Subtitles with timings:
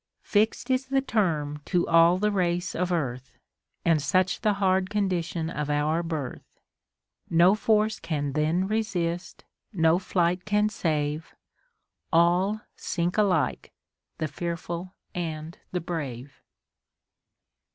[0.23, 3.37] Fix'd is tlie term to all the race of earth,
[3.85, 6.59] And such the liard condition of our birth:
[7.29, 11.35] No force can then resist, no flight can save,
[12.11, 13.73] All sink alike,
[14.17, 16.41] the fearful and the brave.